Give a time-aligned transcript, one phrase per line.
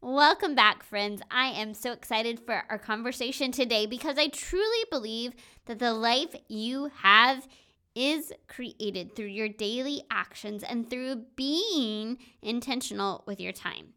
[0.00, 1.22] Welcome back, friends.
[1.28, 5.32] I am so excited for our conversation today because I truly believe
[5.66, 7.48] that the life you have
[7.96, 13.94] is created through your daily actions and through being intentional with your time.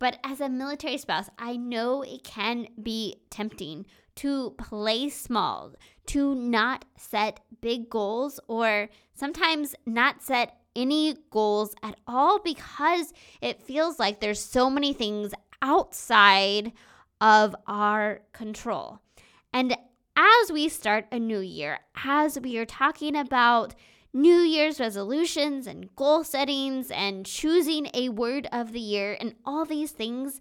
[0.00, 3.86] But as a military spouse, I know it can be tempting
[4.16, 5.74] to play small,
[6.06, 13.62] to not set big goals, or sometimes not set any goals at all because it
[13.62, 15.32] feels like there's so many things
[15.62, 16.72] outside
[17.20, 19.00] of our control.
[19.52, 19.76] And
[20.16, 23.74] as we start a new year, as we are talking about
[24.12, 29.64] New Year's resolutions and goal settings and choosing a word of the year and all
[29.64, 30.40] these things,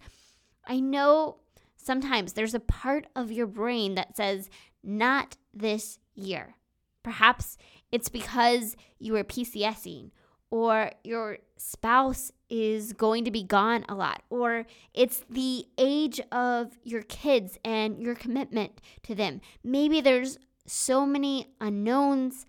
[0.66, 1.38] I know
[1.78, 4.50] sometimes there's a part of your brain that says,
[4.84, 6.56] not this year.
[7.04, 7.58] Perhaps
[7.92, 10.12] it's because you are PCSing
[10.52, 16.77] or your spouse is going to be gone a lot, or it's the age of
[16.84, 19.41] your kids and your commitment to them.
[19.64, 22.45] Maybe there's so many unknowns.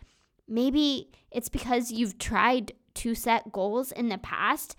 [0.49, 4.77] Maybe it's because you've tried to set goals in the past,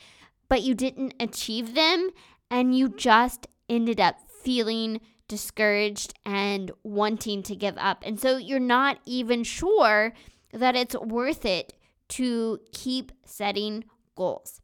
[0.50, 2.10] but you didn't achieve them,
[2.50, 8.04] and you just ended up feeling discouraged and wanting to give up.
[8.06, 10.14] And so you're not even sure
[10.52, 11.74] that it's worth it
[12.12, 14.62] to keep setting goals.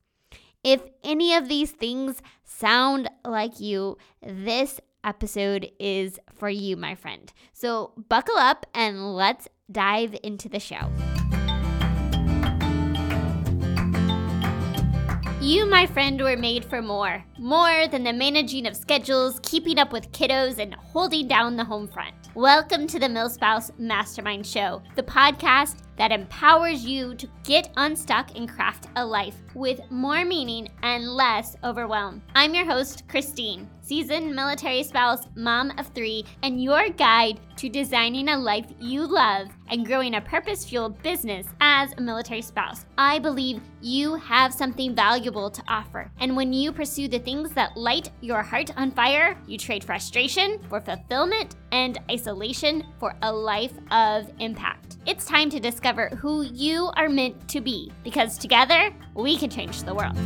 [0.64, 7.32] If any of these things sound like you, this episode is for you, my friend.
[7.54, 10.92] So buckle up and let's dive into the show.
[15.40, 17.24] You, my friend, were made for more.
[17.40, 21.88] More than the managing of schedules, keeping up with kiddos, and holding down the home
[21.88, 22.16] front.
[22.36, 28.48] Welcome to the MilSpouse Mastermind Show, the podcast that empowers you to get unstuck and
[28.48, 32.22] craft a life with more meaning and less overwhelm.
[32.36, 38.30] I'm your host, Christine, seasoned military spouse, mom of three, and your guide to designing
[38.30, 42.86] a life you love and growing a purpose fueled business as a military spouse.
[42.98, 46.12] I believe you have something valuable to offer.
[46.20, 50.60] And when you pursue the things that light your heart on fire, you trade frustration
[50.70, 54.98] for fulfillment and isolation for a life of impact.
[55.06, 59.84] It's time to discover who you are meant to be because together we can change
[59.84, 60.18] the world.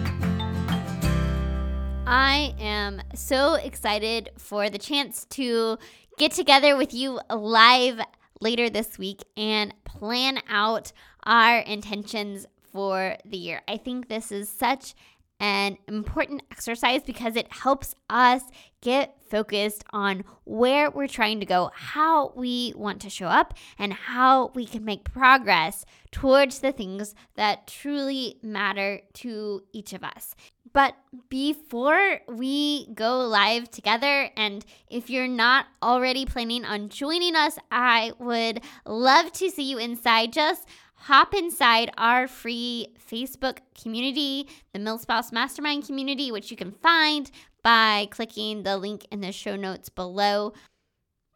[2.08, 5.78] I am so excited for the chance to
[6.18, 8.00] get together with you live
[8.40, 10.94] later this week and plan out
[11.26, 13.62] our intentions for the year.
[13.68, 14.96] I think this is such
[15.42, 18.44] an important exercise because it helps us
[18.80, 23.92] get focused on where we're trying to go, how we want to show up, and
[23.92, 30.36] how we can make progress towards the things that truly matter to each of us.
[30.74, 30.96] But
[31.30, 38.14] before we go live together, and if you're not already planning on joining us, I
[38.20, 40.34] would love to see you inside.
[40.34, 40.68] Just
[41.02, 47.32] hop inside our free Facebook community, the MilSpouse Mastermind community, which you can find
[47.64, 50.54] by clicking the link in the show notes below.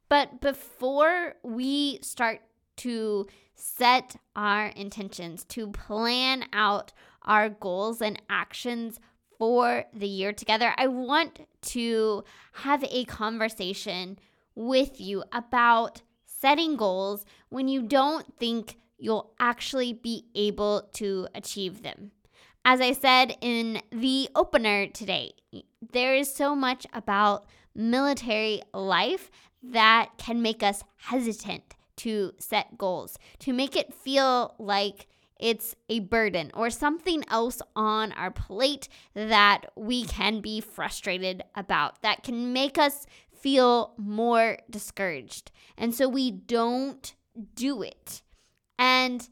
[0.08, 2.42] But before we start
[2.78, 6.94] to set our intentions, to plan out
[7.24, 9.00] our goals and actions
[9.40, 14.20] for the year together, I want to have a conversation
[14.54, 21.84] with you about setting goals when you don't think you'll actually be able to achieve
[21.84, 22.12] them.
[22.64, 25.34] As I said in the opener today,
[25.92, 27.46] there is so much about
[27.76, 29.30] military life
[29.62, 35.08] that can make us hesitant to set goals, to make it feel like
[35.40, 42.02] it's a burden or something else on our plate that we can be frustrated about,
[42.02, 43.06] that can make us
[43.38, 45.52] feel more discouraged.
[45.78, 47.14] And so we don't
[47.54, 48.22] do it.
[48.78, 49.28] And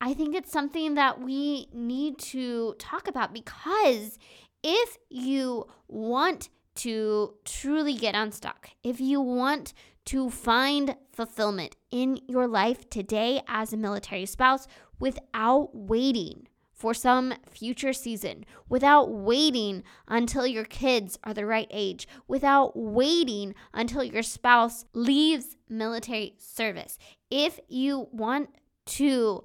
[0.00, 4.18] I think it's something that we need to talk about because
[4.62, 9.74] if you want to truly get unstuck, if you want
[10.06, 14.66] to find fulfillment in your life today as a military spouse
[14.98, 22.08] without waiting for some future season, without waiting until your kids are the right age,
[22.26, 26.98] without waiting until your spouse leaves military service.
[27.30, 28.50] If you want
[28.86, 29.44] to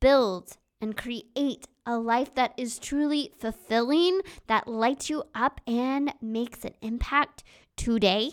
[0.00, 6.64] build and create a life that is truly fulfilling, that lights you up and makes
[6.64, 7.42] an impact
[7.76, 8.32] today,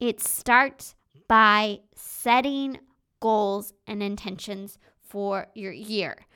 [0.00, 0.94] it starts
[1.28, 2.78] by setting
[3.20, 6.26] goals and intentions for your year.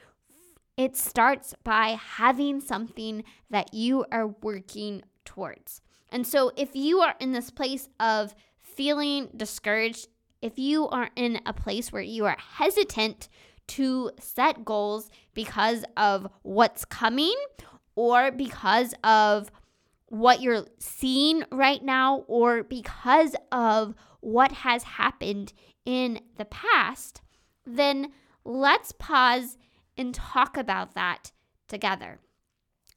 [0.77, 5.83] It starts by having something that you are working towards.
[6.09, 10.09] And so if you are in this place of feeling discouraged,
[10.41, 13.29] if you are in a place where you are hesitant
[13.69, 17.35] to set goals because of what's coming
[17.95, 19.51] or because of
[20.07, 25.53] what you're seeing right now or because of what has happened
[25.85, 27.21] in the past,
[27.67, 28.13] then
[28.45, 29.59] let's pause
[29.97, 31.33] and talk about that
[31.67, 32.21] together.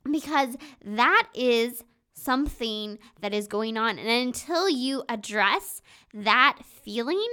[0.10, 1.84] Because that is
[2.22, 3.98] something that is going on.
[3.98, 5.82] And until you address
[6.14, 7.28] that feeling,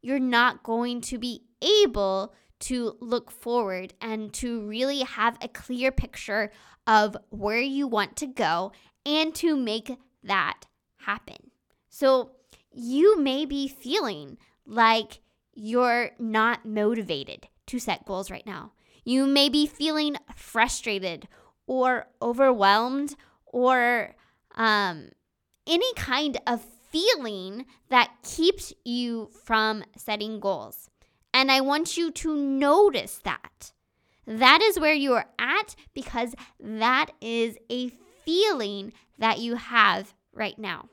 [0.00, 5.92] you're not going to be able to look forward and to really have a clear
[5.92, 6.50] picture
[6.86, 8.72] of where you want to go
[9.04, 10.64] and to make that
[10.98, 11.50] happen.
[11.88, 12.32] So
[12.72, 15.20] you may be feeling like
[15.54, 18.72] you're not motivated to set goals right now.
[19.04, 21.28] You may be feeling frustrated
[21.66, 23.14] or overwhelmed
[23.46, 24.14] or
[24.58, 25.08] um,
[25.66, 30.90] any kind of feeling that keeps you from setting goals.
[31.32, 33.72] And I want you to notice that.
[34.26, 37.88] That is where you are at because that is a
[38.24, 40.88] feeling that you have right now.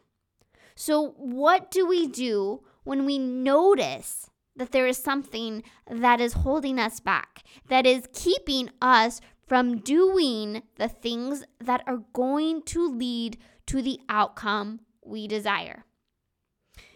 [0.76, 6.80] So, what do we do when we notice that there is something that is holding
[6.80, 13.38] us back, that is keeping us from doing the things that are going to lead
[13.68, 15.86] to the outcome we desire?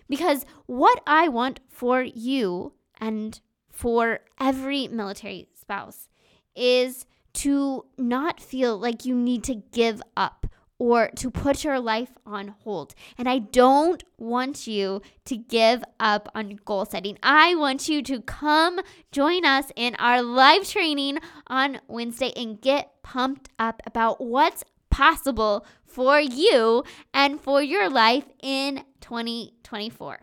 [0.07, 3.39] Because what I want for you and
[3.71, 6.10] for every military spouse
[6.56, 10.48] is to not feel like you need to give up
[10.80, 12.95] or to put your life on hold.
[13.18, 17.18] And I don't want you to give up on goal setting.
[17.22, 18.80] I want you to come
[19.12, 25.65] join us in our live training on Wednesday and get pumped up about what's possible
[26.00, 26.81] for you
[27.13, 30.19] and for your life in 2024.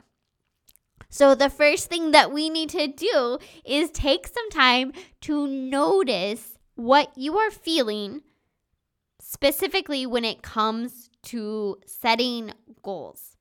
[1.11, 6.57] So, the first thing that we need to do is take some time to notice
[6.77, 8.23] what you are feeling,
[9.21, 12.53] specifically when it comes to setting
[12.83, 13.37] goals.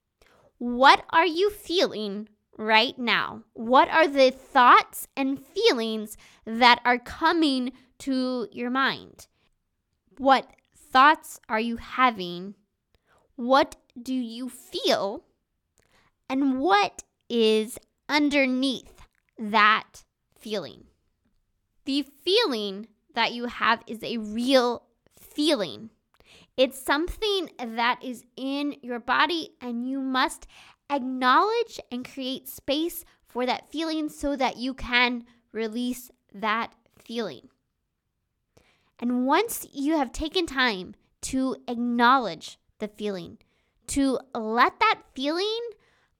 [0.58, 2.28] What are you feeling
[2.58, 3.44] right now?
[3.54, 9.26] What are the thoughts and feelings that are coming to your mind?
[10.18, 10.46] What
[10.96, 12.54] thoughts are you having?
[13.34, 15.24] What do you feel?
[16.26, 17.78] And what is
[18.08, 19.06] underneath
[19.38, 20.04] that
[20.38, 20.84] feeling.
[21.84, 24.84] The feeling that you have is a real
[25.20, 25.90] feeling.
[26.56, 30.46] It's something that is in your body, and you must
[30.88, 37.50] acknowledge and create space for that feeling so that you can release that feeling.
[38.98, 43.38] And once you have taken time to acknowledge the feeling,
[43.88, 45.60] to let that feeling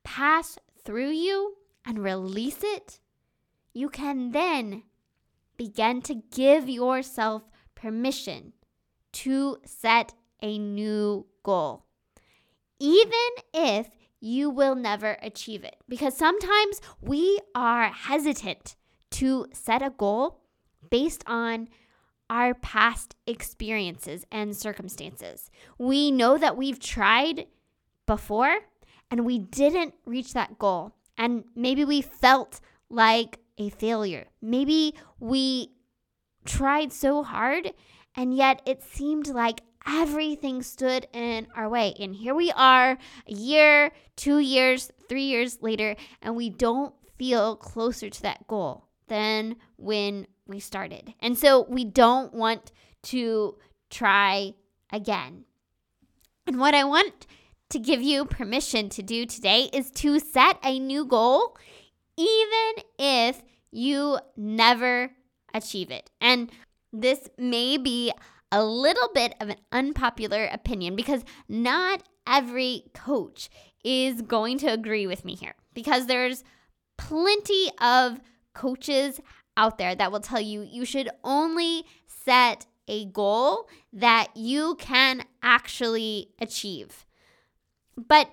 [0.05, 3.01] pass through you and release it,
[3.73, 4.83] you can then
[5.57, 7.43] begin to give yourself
[7.75, 8.53] permission
[9.13, 10.13] to set
[10.43, 11.85] a new goal.
[12.79, 13.89] Even if
[14.21, 15.77] you will never achieve it.
[15.89, 18.77] Because sometimes we are hesitant
[19.13, 20.41] to set a goal
[20.91, 21.69] based on
[22.29, 25.51] our past experiences and circumstances.
[25.79, 27.47] We know that we've tried
[28.07, 28.59] before
[29.11, 30.93] and we didn't reach that goal.
[31.17, 32.61] And maybe we felt
[32.91, 34.27] like a failure.
[34.43, 35.71] Maybe we
[36.45, 37.73] tried so hard
[38.15, 41.95] and yet it seemed like everything stood in our way.
[42.01, 42.99] And here we are,
[43.29, 48.86] a year, two years, three years later, and we don't feel closer to that goal
[49.09, 51.15] than when we started.
[51.21, 52.73] And so we don't want
[53.05, 53.57] to
[53.91, 54.55] try
[54.93, 55.45] again.
[56.47, 57.27] And what I want
[57.71, 61.57] to give you permission to do today is to set a new goal,
[62.17, 65.11] even if you never
[65.53, 66.11] achieve it.
[66.21, 66.51] And
[66.93, 68.13] this may be
[68.53, 73.51] a little bit of an unpopular opinion because not every coach
[73.85, 76.45] is going to agree with me here because there's
[76.97, 78.21] plenty of
[78.57, 79.21] coaches
[79.57, 85.23] out there that will tell you you should only set a goal that you can
[85.43, 87.07] actually achieve.
[87.97, 88.31] But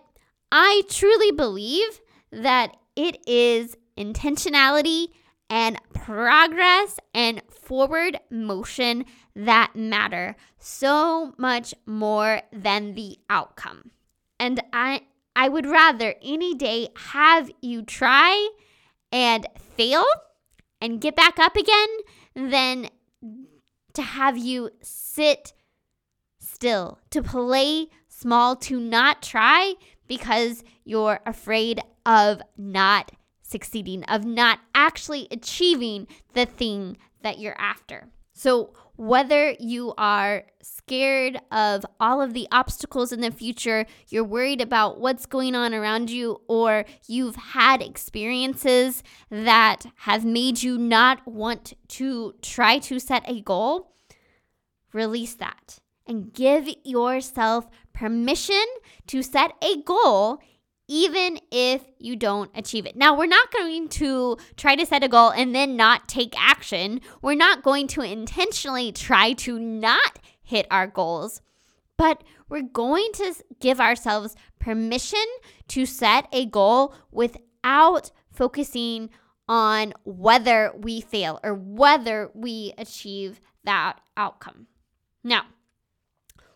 [0.52, 2.02] I truly believe
[2.32, 5.08] that it is intentionality
[5.50, 13.92] and progress and forward motion that matter so much more than the outcome.
[14.40, 15.02] And I
[15.36, 18.50] I would rather any day have you try
[19.12, 20.04] and fail
[20.82, 21.88] and get back up again
[22.36, 22.90] than
[23.94, 25.54] to have you sit
[26.40, 29.74] still, to play small to not try
[30.08, 33.12] because you're afraid of not
[33.42, 38.10] succeeding, of not actually achieving the thing that you're after.
[38.34, 44.62] So, whether you are scared of all of the obstacles in the future, you're worried
[44.62, 51.26] about what's going on around you, or you've had experiences that have made you not
[51.28, 53.96] want to try to set a goal,
[54.94, 58.64] release that and give yourself permission
[59.08, 60.40] to set a goal
[60.88, 62.96] even if you don't achieve it.
[62.96, 67.02] Now, we're not going to try to set a goal and then not take action.
[67.22, 71.42] We're not going to intentionally try to not hit our goals,
[71.98, 75.24] but we're going to give ourselves permission
[75.70, 79.10] to set a goal without focusing
[79.48, 84.68] on whether we fail or whether we achieve that outcome.
[85.24, 85.44] Now,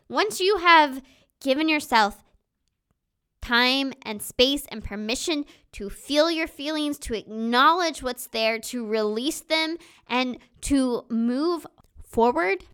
[0.09, 1.01] once you have
[1.41, 2.23] given yourself
[3.47, 9.39] time and space and permission to feel your feelings, to acknowledge what's there, to release
[9.39, 9.77] them,
[10.07, 11.65] and to move
[12.03, 12.65] forward,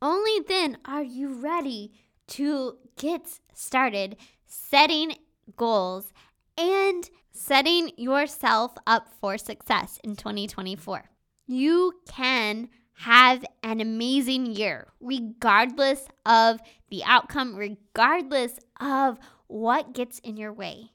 [0.00, 1.92] only then are you ready
[2.28, 5.16] to get started setting
[5.56, 6.12] goals
[6.56, 11.10] and setting yourself up for success in 2024.
[11.46, 16.60] You can have an amazing year, regardless of
[16.90, 19.18] the outcome, regardless of
[19.50, 20.92] what gets in your way.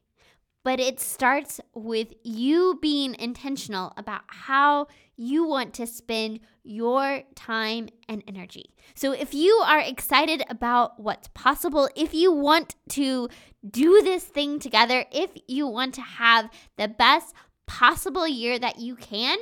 [0.63, 7.89] But it starts with you being intentional about how you want to spend your time
[8.09, 8.71] and energy.
[8.95, 13.29] So, if you are excited about what's possible, if you want to
[13.69, 17.35] do this thing together, if you want to have the best
[17.67, 19.37] possible year that you can,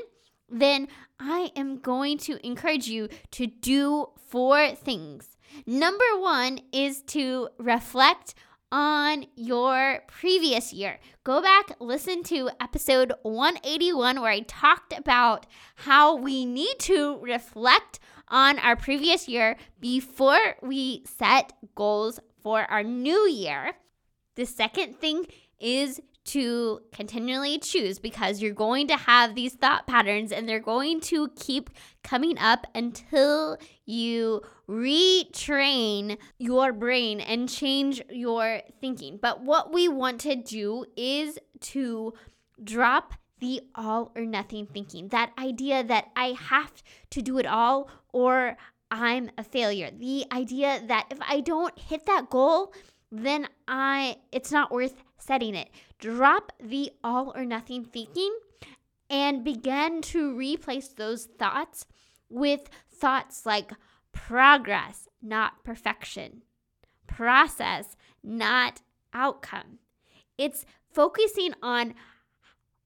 [0.49, 0.89] then
[1.19, 5.37] I am going to encourage you to do four things.
[5.65, 8.35] Number one is to reflect
[8.73, 10.99] on your previous year.
[11.23, 17.99] Go back, listen to episode 181, where I talked about how we need to reflect
[18.29, 23.73] on our previous year before we set goals for our new year.
[24.33, 25.27] The second thing
[25.59, 30.99] is to continually choose because you're going to have these thought patterns and they're going
[31.01, 31.69] to keep
[32.03, 39.19] coming up until you retrain your brain and change your thinking.
[39.21, 42.13] But what we want to do is to
[42.63, 45.09] drop the all or nothing thinking.
[45.09, 46.71] That idea that I have
[47.11, 48.55] to do it all or
[48.89, 49.91] I'm a failure.
[49.91, 52.73] The idea that if I don't hit that goal,
[53.11, 55.69] then I it's not worth setting it.
[56.03, 58.37] Drop the all or nothing thinking
[59.09, 61.85] and begin to replace those thoughts
[62.27, 63.71] with thoughts like
[64.11, 66.41] progress, not perfection,
[67.07, 68.81] process, not
[69.13, 69.79] outcome.
[70.37, 71.93] It's focusing on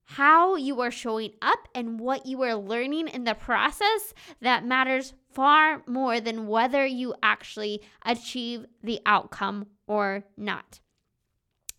[0.03, 5.15] how you are showing up and what you are learning in the process that matters
[5.33, 10.81] far more than whether you actually achieve the outcome or not.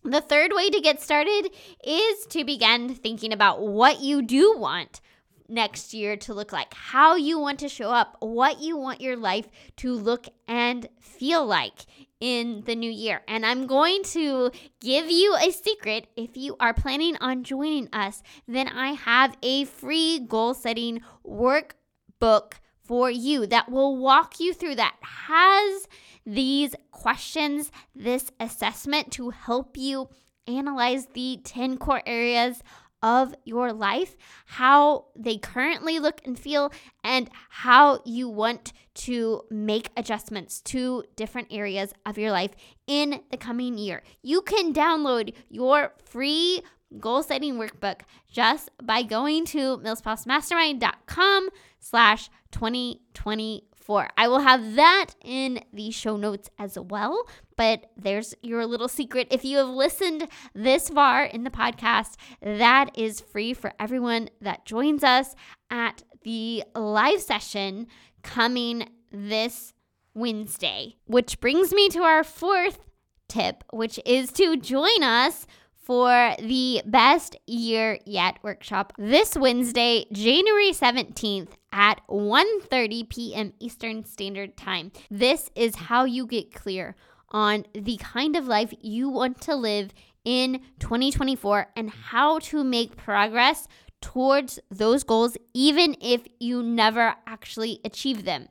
[0.03, 1.49] The third way to get started
[1.83, 5.01] is to begin thinking about what you do want
[5.49, 9.17] next year to look like, how you want to show up, what you want your
[9.17, 11.85] life to look and feel like
[12.19, 13.21] in the new year.
[13.27, 16.07] And I'm going to give you a secret.
[16.15, 22.53] If you are planning on joining us, then I have a free goal setting workbook
[22.89, 25.87] for you that will walk you through that has
[26.25, 30.09] these questions, this assessment to help you
[30.47, 32.63] analyze the 10 core areas
[33.03, 34.17] of your life,
[34.47, 41.49] how they currently look and feel, and how you want to make adjustments to different
[41.51, 42.55] areas of your life
[42.87, 44.01] in the coming year.
[44.23, 46.63] You can download your free
[46.97, 54.09] goal setting workbook just by going to milspousemastermind.com slash 2024.
[54.17, 57.27] I will have that in the show notes as well.
[57.55, 59.27] But there's your little secret.
[59.31, 64.65] If you have listened this far in the podcast, that is free for everyone that
[64.65, 65.35] joins us
[65.69, 67.87] at the live session
[68.23, 69.73] coming this
[70.13, 70.95] Wednesday.
[71.05, 72.79] Which brings me to our fourth
[73.27, 75.47] tip, which is to join us
[75.89, 83.53] for the Best Year Yet workshop this Wednesday, January 17th at 1:30 p.m.
[83.59, 84.91] Eastern Standard Time.
[85.09, 86.95] This is how you get clear
[87.29, 89.91] on the kind of life you want to live
[90.25, 93.67] in 2024 and how to make progress
[94.01, 98.47] towards those goals even if you never actually achieve them.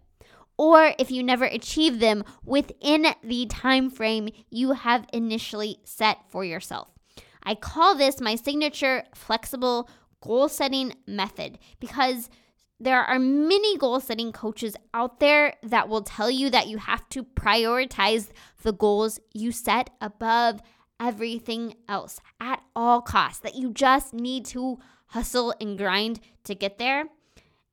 [0.61, 6.45] or if you never achieve them within the time frame you have initially set for
[6.45, 6.89] yourself.
[7.45, 9.89] I call this my signature flexible
[10.21, 12.29] goal setting method because
[12.81, 17.09] there are many goal setting coaches out there that will tell you that you have
[17.11, 18.29] to prioritize
[18.63, 20.61] the goals you set above
[21.01, 26.79] everything else at all costs, that you just need to hustle and grind to get
[26.79, 27.05] there.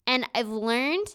[0.07, 1.07] And I've learned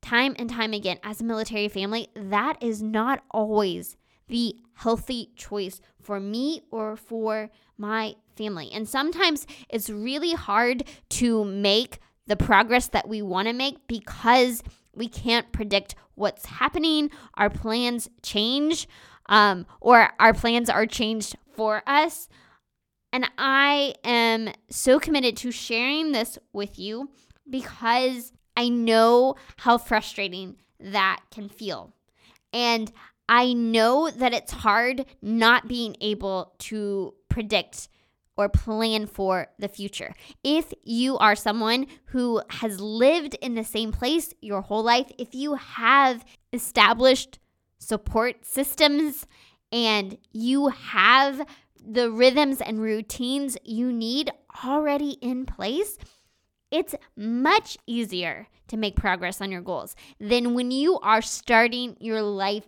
[0.00, 3.96] time and time again as a military family that is not always
[4.28, 8.70] the healthy choice for me or for my family.
[8.72, 14.62] And sometimes it's really hard to make the progress that we want to make because
[14.94, 17.10] we can't predict what's happening.
[17.34, 18.88] Our plans change,
[19.26, 22.28] um, or our plans are changed for us.
[23.12, 27.10] And I am so committed to sharing this with you
[27.48, 31.92] because I know how frustrating that can feel.
[32.52, 32.90] And
[33.28, 37.88] I know that it's hard not being able to predict
[38.36, 40.14] or plan for the future.
[40.42, 45.34] If you are someone who has lived in the same place your whole life, if
[45.34, 47.38] you have established
[47.78, 49.26] support systems
[49.70, 51.46] and you have
[51.86, 54.30] the rhythms and routines you need
[54.64, 55.98] already in place,
[56.70, 62.22] it's much easier to make progress on your goals than when you are starting your
[62.22, 62.66] life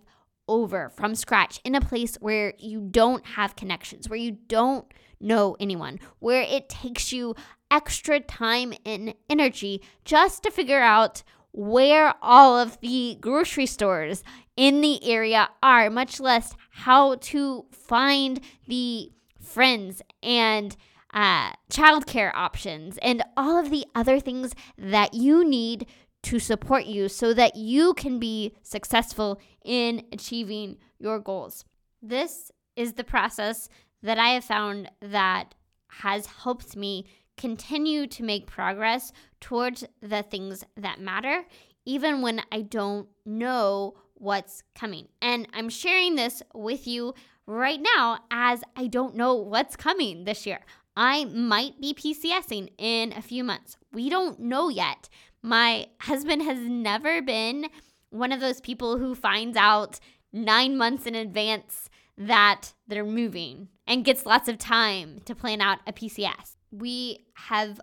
[0.49, 4.87] over from scratch in a place where you don't have connections, where you don't
[5.21, 7.35] know anyone, where it takes you
[7.71, 11.23] extra time and energy just to figure out
[11.53, 14.23] where all of the grocery stores
[14.57, 19.11] in the area are, much less how to find the
[19.41, 20.77] friends and
[21.15, 25.87] uh, childcare options and all of the other things that you need
[26.23, 31.65] to support you so that you can be successful in achieving your goals.
[32.03, 33.69] This is the process
[34.03, 35.55] that I have found that
[35.89, 41.45] has helped me continue to make progress towards the things that matter,
[41.85, 45.09] even when I don't know what's coming.
[45.21, 47.15] And I'm sharing this with you
[47.47, 50.61] right now as I don't know what's coming this year.
[50.97, 53.77] I might be PCSing in a few months.
[53.93, 55.09] We don't know yet.
[55.47, 57.69] My husband has never been
[58.11, 60.01] one of those people who finds out
[60.33, 65.79] nine months in advance that they're moving and gets lots of time to plan out
[65.87, 66.57] a PCS.
[66.73, 67.81] We have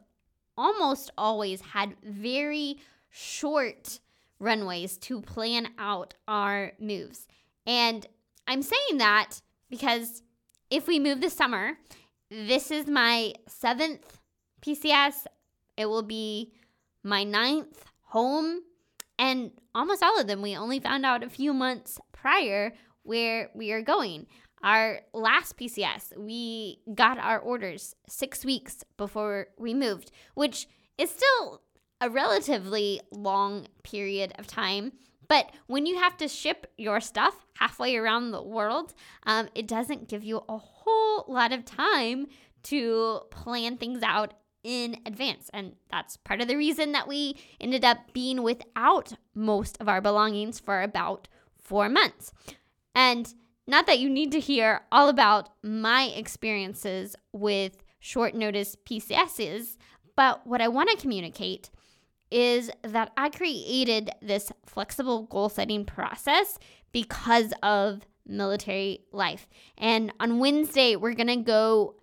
[0.58, 4.02] almost always had very short
[4.40, 7.30] runways to plan out our moves.
[7.66, 8.06] And
[8.46, 9.36] I'm saying that
[9.70, 10.22] because
[10.70, 11.78] if we move this summer,
[12.30, 14.20] this is my seventh
[14.62, 15.28] PCS.
[15.78, 16.52] It will be
[17.04, 18.62] my ninth home.
[19.20, 23.72] And almost all of them, we only found out a few months prior where we
[23.72, 24.28] are going.
[24.64, 31.62] Our last PCS, we got our orders six weeks before we moved, which is still
[32.00, 34.94] a relatively long period of time.
[35.28, 38.94] But when you have to ship your stuff halfway around the world,
[39.26, 42.28] um, it doesn't give you a whole lot of time
[42.64, 45.50] to plan things out in advance.
[45.54, 50.02] And that's part of the reason that we ended up being without most of our
[50.02, 52.32] belongings for about four months.
[52.96, 53.34] And
[53.68, 59.78] not that you need to hear all about my experiences with short notice PCSs,
[60.16, 61.70] but what I want to communicate
[62.30, 66.58] is that I created this flexible goal setting process
[66.92, 69.48] because of military life.
[69.78, 71.96] And on Wednesday, we're going to go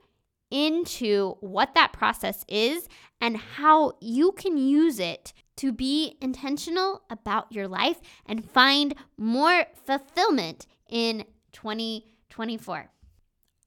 [0.51, 2.89] into what that process is
[3.21, 9.67] and how you can use it to be intentional about your life and find more
[9.85, 12.91] fulfillment in 2024.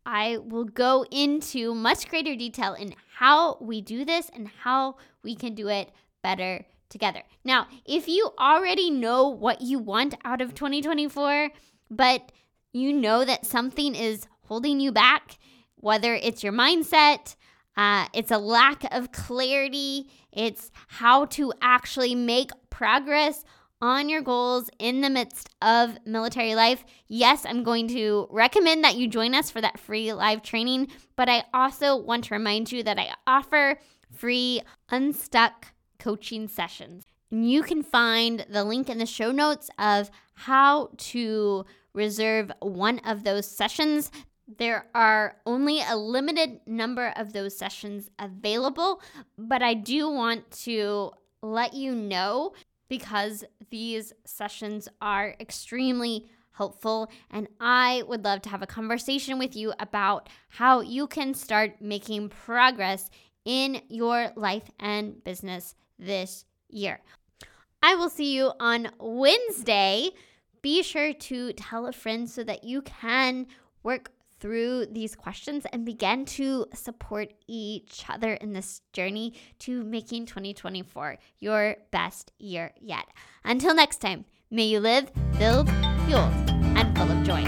[0.05, 5.35] I will go into much greater detail in how we do this and how we
[5.35, 5.91] can do it
[6.21, 7.23] better together.
[7.43, 11.49] Now, if you already know what you want out of 2024,
[11.89, 12.31] but
[12.73, 15.37] you know that something is holding you back,
[15.83, 17.35] whether it's your mindset,
[17.75, 23.43] uh, it's a lack of clarity, it's how to actually make progress
[23.81, 26.85] on your goals in the midst of military life.
[27.09, 31.27] Yes, I'm going to recommend that you join us for that free live training, but
[31.27, 33.77] I also want to remind you that I offer
[34.09, 37.03] free unstuck coaching sessions.
[37.29, 42.99] And You can find the link in the show notes of how to reserve one
[42.99, 44.11] of those sessions.
[44.57, 49.01] There are only a limited number of those sessions available,
[49.37, 51.11] but I do want to
[51.41, 52.53] let you know
[52.89, 59.55] because these sessions are extremely helpful, and I would love to have a conversation with
[59.55, 63.09] you about how you can start making progress
[63.45, 66.99] in your life and business this year.
[67.81, 70.11] I will see you on Wednesday.
[70.61, 73.47] Be sure to tell a friend so that you can
[73.81, 74.12] work
[74.43, 81.17] through these questions and begin to support each other in this journey to making 2024
[81.39, 83.05] your best year yet.
[83.45, 85.69] Until next time, may you live filled,
[86.05, 86.33] fueled,
[86.75, 87.41] and full of joy.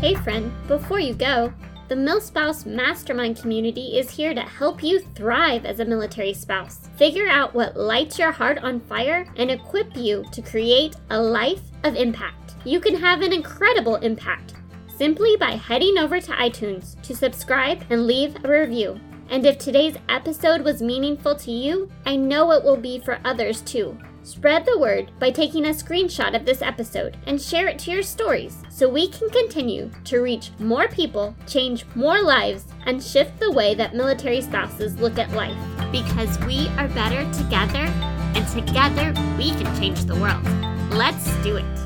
[0.00, 1.54] Hey, friend, before you go,
[1.86, 6.88] the MilSpouse Mastermind community is here to help you thrive as a military spouse.
[6.96, 11.62] Figure out what lights your heart on fire and equip you to create a life
[11.84, 12.56] of impact.
[12.64, 14.53] You can have an incredible impact
[14.96, 19.00] simply by heading over to iTunes to subscribe and leave a review.
[19.30, 23.62] And if today's episode was meaningful to you, I know it will be for others
[23.62, 23.98] too.
[24.22, 28.02] Spread the word by taking a screenshot of this episode and share it to your
[28.02, 33.52] stories so we can continue to reach more people, change more lives, and shift the
[33.52, 35.58] way that military spouses look at life.
[35.92, 37.86] Because we are better together,
[38.34, 40.42] and together we can change the world.
[40.90, 41.83] Let's do it.